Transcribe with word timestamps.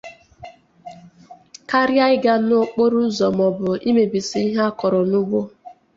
karịa 1.69 2.05
ịga 2.15 2.33
n'okporoụzọ 2.47 3.27
maọbụ 3.37 3.69
imebisi 3.89 4.37
ihe 4.47 4.61
a 4.67 4.69
kọrọ 4.79 5.01
n'ugbo. 5.09 5.39